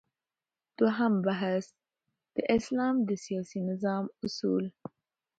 [0.77, 1.65] دوهم مبحث:
[2.35, 4.65] د اسلام د سیاسی نظام اصول